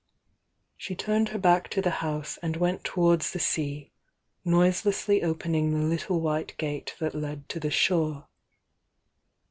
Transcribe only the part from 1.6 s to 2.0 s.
to the